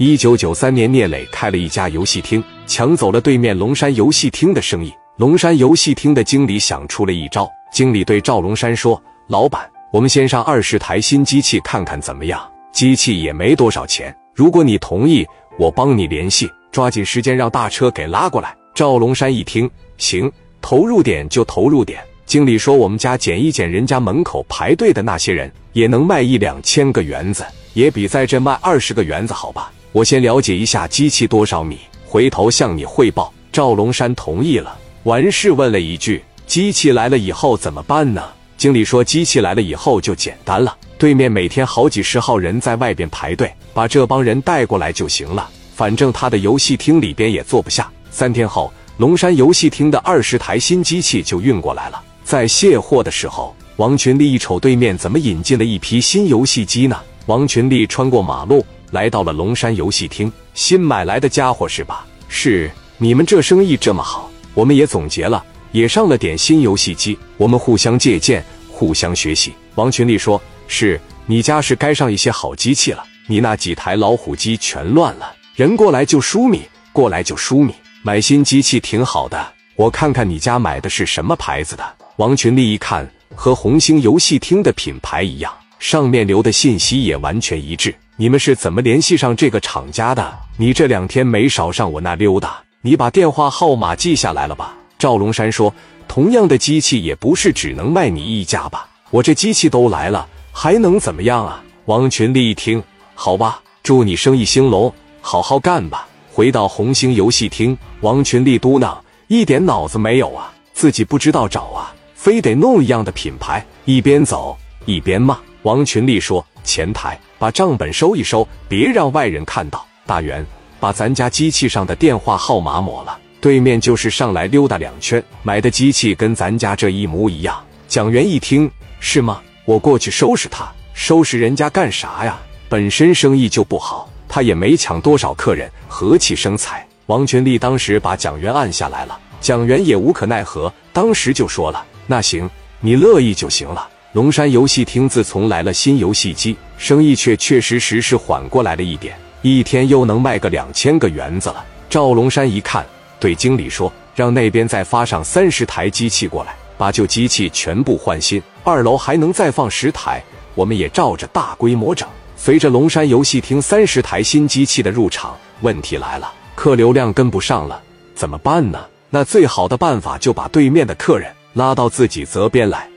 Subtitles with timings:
[0.00, 4.94] 一九九三年，聂磊开了一家游戏厅，抢走了对面龙山游戏厅的生意。
[5.16, 12.40] 龙山游戏厅的经理想出了一招，经理对赵龙山说：“老板，我们先上二十台新机器看看怎么样？
[12.70, 15.26] 机器也没多少钱，如果你同意，
[15.58, 20.30] 我帮你联系，抓紧时间让大车给拉过来。”赵龙山一听，行，
[20.60, 22.00] 投入点就投入点。
[22.24, 29.72] 经理说：“我们家捡一捡人家门口排队的那些人，也能卖一两千个园子，也比在这卖二十个园子好吧？
[29.98, 31.76] 我先了解一下机器多少米，
[32.06, 34.78] 回头向你汇报。”赵龙山同意了。
[35.02, 38.22] 完事问了一句：“机器来了以后怎么办呢？”
[38.56, 45.50] 经理说：“机器来了以后就简单了，对面每天好几十号人在外边排队，把这帮人带过来就行了。
[45.74, 52.00] 反正他的游戏厅里边也坐不下。”三天后，龙山游戏厅的二十台新机器就运过来了。
[52.22, 56.96] 在卸货的时候，王群力一瞅对面怎么引进了一批新游戏机呢？
[57.26, 60.32] 王群力穿过马路，来到了龙山游戏厅。
[60.54, 62.06] 新买来的家伙是吧？
[62.28, 62.70] 是。
[63.00, 69.52] 你们这生意这么好，我们也总结了，也上了点新游戏机，我们互相借鉴，互相学习。
[69.76, 81.84] 王群力说：“是你家是该上一些好机器了，你那几台老虎机全乱了，人过来就输米，过来就输米。”买新机器挺好的，我看看你家买的是什么牌子的。
[82.16, 87.94] 王群力一看，和红星游戏厅的品牌一样，上面留的信息也完全一致。
[88.20, 90.36] 你们是怎么联系上这个厂家的？
[90.56, 94.74] 你这两天没少上我那溜达，你把电话号码记下来了吧？
[94.98, 95.72] 赵龙山说
[96.08, 98.88] ：“同样的机器也不是只能卖你一家吧？
[99.10, 102.82] 我这机器都来了，还能怎么样啊？”王群力一听，
[103.14, 106.08] 好吧，祝你生意兴隆，好好干吧。
[106.32, 115.38] 回到红星游戏厅，王群力嘟囔：“一点脑子没有啊，自己不知道找啊，非得弄一样的品牌。”一边走一边骂。
[115.68, 119.86] 王群力说：“前台把账本收一收，别让外人看到。
[120.06, 120.42] 大元
[120.80, 127.54] 把咱家机器上的电话号码抹了，对面就是上来溜达两圈，买的机器跟咱家这一模一样。”
[127.86, 129.42] 蒋元一听：“是吗？
[129.66, 132.38] 我过去收拾他，收拾人家干啥呀？
[132.70, 136.86] 本身生意就不好。”他也没抢多少客人，和气生财。
[137.08, 142.48] 王群力当时把蒋元按下来了，蒋元也无可奈何，当时就说了：“那行，
[142.80, 151.62] 你乐意就行了。”龙山游戏厅自从来了新游戏机，生意确确实实是缓过来了一点，一天又能卖个两千个园子了。
[151.90, 152.86] 赵龙山一看，
[153.20, 158.42] 对经理说：“让那边再发上三十台机器过来，把旧机器全部换新。
[158.64, 160.24] 二楼还能再放十台，
[160.54, 167.78] 我们也照着大规模整。”随着龙山游戏厅三十台新机器的入场，问题来了，客流量跟不上了，
[168.14, 168.86] 怎么办呢？
[169.10, 172.88] 那最好的办法就把对面的客人拉到自己责边来。